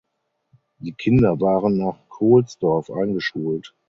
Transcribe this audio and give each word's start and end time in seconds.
Die 0.79 0.93
Kinder 0.93 1.39
waren 1.41 1.77
nach 1.77 1.99
Kohlsdorf 2.09 2.89
eingeschult. 2.89 3.75